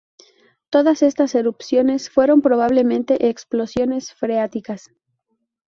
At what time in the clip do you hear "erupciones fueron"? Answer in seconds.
1.35-2.41